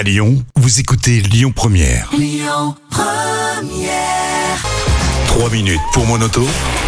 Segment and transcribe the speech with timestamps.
[0.00, 2.08] À Lyon, vous écoutez Lyon Première.
[5.26, 6.42] 3 minutes pour mon auto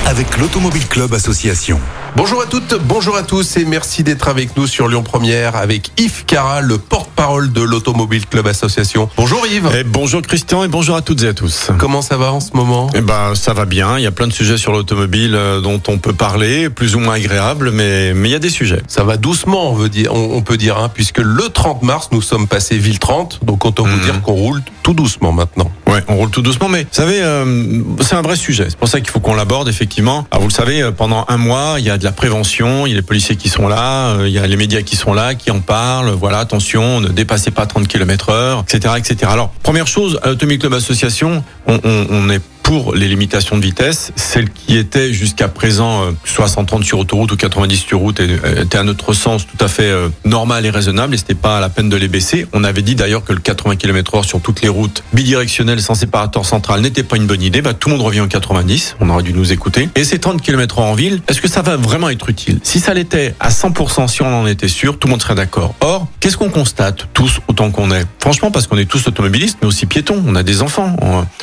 [0.07, 1.79] avec l'Automobile Club Association.
[2.17, 5.91] Bonjour à toutes, bonjour à tous et merci d'être avec nous sur Lyon Première avec
[5.99, 6.79] Yves Cara, le
[7.23, 9.09] porte-parole de l'Automobile Club Association.
[9.17, 9.69] Bonjour Yves.
[9.79, 11.69] Eh, bonjour Christian et bonjour à toutes et à tous.
[11.79, 12.91] Comment ça va en ce moment?
[12.97, 13.97] Eh ben, ça va bien.
[13.97, 16.99] Il y a plein de sujets sur l'automobile euh, dont on peut parler, plus ou
[16.99, 18.83] moins agréables, mais mais il y a des sujets.
[18.89, 22.09] Ça va doucement, on, veut dire, on, on peut dire, hein, puisque le 30 mars,
[22.11, 24.01] nous sommes passés ville 30, donc autant vous Mhm.
[24.03, 25.71] dire qu'on roule tout doucement maintenant.
[26.09, 28.67] On roule tout doucement, mais vous savez, euh, c'est un vrai sujet.
[28.69, 30.27] C'est pour ça qu'il faut qu'on l'aborde effectivement.
[30.31, 32.91] Alors vous le savez, euh, pendant un mois, il y a de la prévention, il
[32.91, 35.15] y a les policiers qui sont là, euh, il y a les médias qui sont
[35.15, 36.11] là, qui en parlent.
[36.11, 39.31] Voilà, attention, ne dépassez pas 30 km heure, etc., etc.
[39.33, 42.41] Alors première chose, à Club Association, on, on, on est
[42.95, 47.37] les limitations de vitesse, celle qui était jusqu'à présent euh, soit 130 sur autoroute ou
[47.37, 51.15] 90 sur route euh, était à notre sens tout à fait euh, normal et raisonnable
[51.15, 52.47] et c'était pas la peine de les baisser.
[52.53, 55.95] On avait dit d'ailleurs que le 80 km heure sur toutes les routes bidirectionnelles sans
[55.95, 57.63] séparateur central n'était pas une bonne idée.
[57.63, 59.89] Bah, tout le monde revient au 90, on aurait dû nous écouter.
[59.95, 62.59] Et ces 30 km heure en ville, est-ce que ça va vraiment être utile?
[62.63, 65.75] Si ça l'était à 100%, si on en était sûr, tout le monde serait d'accord.
[65.81, 68.07] Or, qu'est-ce qu'on constate tous autant qu'on est?
[68.19, 70.97] Franchement, parce qu'on est tous automobilistes, mais aussi piétons, on a des enfants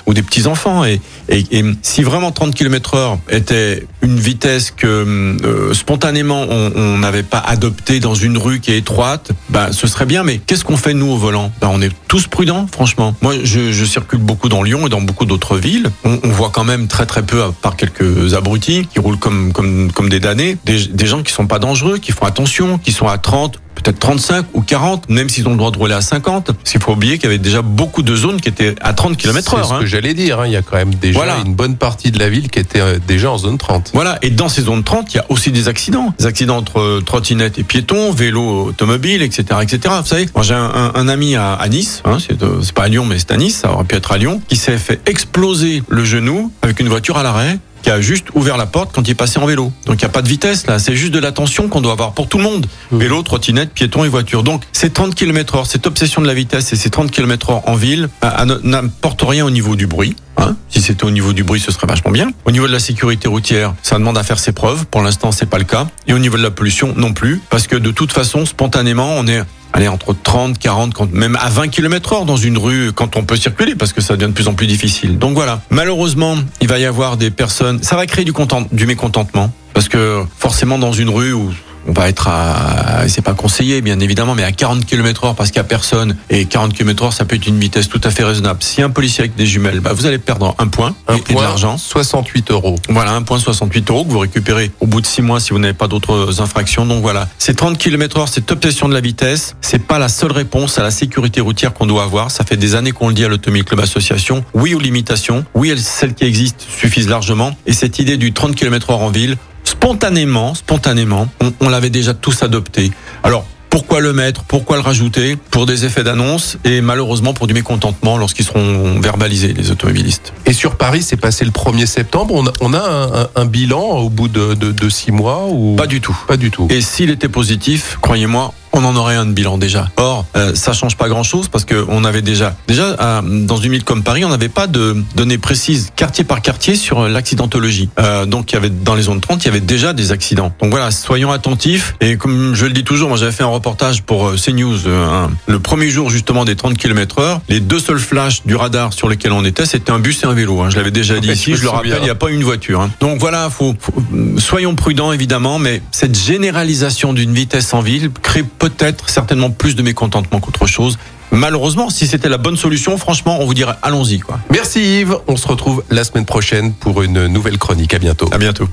[0.06, 4.88] ou des petits-enfants et et, et si vraiment 30 km heure était une vitesse que
[4.88, 10.06] euh, spontanément on n'avait pas adoptée dans une rue qui est étroite, bah ce serait
[10.06, 10.24] bien.
[10.24, 11.52] Mais qu'est-ce qu'on fait nous au volant?
[11.62, 13.16] Bah, On est tous prudents, franchement.
[13.22, 15.90] Moi, je, circule beaucoup dans Lyon et dans beaucoup d'autres villes.
[16.04, 19.52] On, on voit quand même très très peu, à part quelques abrutis qui roulent comme
[19.52, 22.92] comme comme des damnés, des, des gens qui sont pas dangereux, qui font attention, qui
[22.92, 26.02] sont à 30 peut-être 35 ou 40, même s'ils ont le droit de rouler à
[26.02, 26.52] 50.
[26.52, 29.18] Parce qu'il faut oublier qu'il y avait déjà beaucoup de zones qui étaient à 30
[29.18, 29.80] km C'est ce hein.
[29.80, 31.38] que j'allais dire, hein, il y a quand même déjà Voilà.
[31.46, 33.92] une bonne partie de la ville qui était euh, déjà en zone 30.
[33.94, 36.14] Voilà, et dans ces zones 30, il y a aussi des accidents.
[36.20, 39.96] Des accidents entre euh, trottinettes et piétons, vélos, automobiles, etc., etc.
[40.02, 42.74] Vous savez, moi j'ai un, un- un ami à, à Nice, hein, c'est euh, c'est
[42.74, 44.78] pas à Lyon, mais c'est à Nice, ça aurait pu être à Lyon, qui s'est
[44.78, 48.92] fait exploser le genou avec une voiture à l'arrêt qui a juste ouvert la porte
[48.94, 49.72] quand il est passé en vélo.
[49.86, 52.14] Donc il n'y a pas de vitesse là, c'est juste de l'attention qu'on doit avoir
[52.14, 52.66] pour tout le monde.
[52.92, 53.00] Mhm.
[53.00, 54.44] Vélo, trottinette, piéton et voiture.
[54.44, 57.68] Donc ces 30 km heure, cette obsession de la vitesse et ces 30 km heure
[57.70, 60.16] en ville ne- n'apportent rien au niveau du bruit.
[60.38, 62.32] Hein si c'était au niveau du bruit, ce serait vachement bien.
[62.46, 64.86] Au niveau de la sécurité routière, ça demande à faire ses preuves.
[64.86, 65.88] Pour l'instant, c'est pas le cas.
[66.08, 67.42] Et au niveau de la pollution, non plus.
[67.50, 69.44] Parce que de toute façon, spontanément, on est
[69.74, 73.24] Allez, entre 30, 40, quand- même à 20 km heure dans une rue quand on
[73.24, 75.18] peut circuler parce que ça devient de plus en plus difficile.
[75.20, 75.62] Donc voilà.
[75.70, 79.88] Malheureusement, il va y avoir des personnes, ça va créer du content, du mécontentement parce
[79.88, 81.52] que forcément dans une rue où
[81.90, 85.50] on va être à, c'est pas conseillé bien évidemment, mais à 40 km heure parce
[85.50, 88.12] qu'il y a personne et 40 km heure ça peut être une vitesse tout à
[88.12, 88.60] fait raisonnable.
[88.62, 91.22] Si un policier avec des jumelles, bah, vous allez perdre un point Un et, et
[91.22, 91.78] de point, l'argent.
[91.78, 92.76] 68 euros.
[92.90, 95.60] Voilà, un point 68 euros que vous récupérez au bout de six mois si vous
[95.60, 96.86] n'avez pas d'autres infractions.
[96.86, 100.32] Donc voilà, ces 30 km heure, cette obsession de la vitesse, c'est pas la seule
[100.32, 102.30] réponse à la sécurité routière qu'on doit avoir.
[102.32, 104.44] Ça fait des années qu'on le dit à l'Automobile Club Association.
[104.54, 105.44] Oui aux limitations.
[105.56, 107.58] Oui, elles- celles qui existent suffisent largement.
[107.66, 112.14] Et cette idée du 30 km heure en ville, spontanément, spontanément, on, on l'avait déjà
[112.14, 112.92] tous adopté.
[113.24, 114.44] Alors, pourquoi le mettre?
[114.46, 115.36] Pourquoi le rajouter?
[115.52, 120.34] Pour des effets d'annonce et malheureusement pour du mécontentement lorsqu'ils seront verbalisés, les automobilistes.
[120.48, 122.34] Et sur Paris, c'est passé le 1er septembre.
[122.34, 125.46] On a, on a un, un- un bilan au bout de, de, de six mois
[125.52, 125.76] ou?
[125.76, 126.18] Pas du tout.
[126.28, 126.68] Pas du tout.
[126.72, 129.90] Et s'il était positif, croyez-moi, on en aurait un de bilan déjà.
[129.98, 133.72] Or, euh, ça change pas grand-chose parce que on avait déjà, déjà à- dans une
[133.72, 137.90] ville comme Paris, on n'avait pas de données précises quartier par quartier sur euh, l'accidentologie.
[138.00, 140.54] Euh, donc, il y avait dans les zones 30, il y avait déjà des accidents.
[140.62, 141.96] Donc voilà, soyons attentifs.
[142.02, 145.06] Et comme je le dis toujours, moi j'avais fait un reportage pour euh, CNews euh,
[145.26, 147.42] un- le premier jour justement des 30 km heure.
[147.50, 150.34] Les deux seuls flashs du radar sur lesquels on était, c'était un bus et un
[150.34, 150.62] vélo.
[150.62, 150.70] hein.
[150.70, 151.56] Je l'avais déjà dit ici.
[151.56, 152.82] je le rappelle, il n'y a pas une voiture.
[152.82, 152.90] hein.
[153.00, 153.94] Donc voilà, faut, faut-
[154.38, 159.82] soyons prudents évidemment, mais cette généralisation d'une vitesse en ville crée peut-être certainement plus de
[159.82, 161.00] mécontentement qu'autre chose.
[161.32, 164.40] Malheureusement, si c'était la bonne solution, franchement, on vous dirait allons-y quoi.
[164.52, 165.18] Merci Yves.
[165.28, 167.94] On se retrouve la semaine prochaine pour une nouvelle chronique.
[167.94, 168.30] À bientôt.
[168.32, 168.68] À bientôt.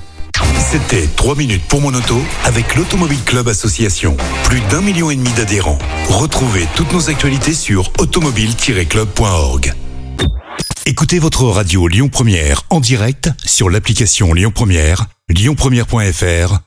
[0.59, 4.17] C'était 3 minutes pour mon auto avec l'Automobile Club Association.
[4.43, 5.79] Plus d'un million et demi d'adhérents.
[6.09, 9.73] Retrouvez toutes nos actualités sur automobile-club.org.
[10.85, 16.66] Écoutez votre radio Lyon Première en direct sur l'application Lyon Première, lyonpremière.fr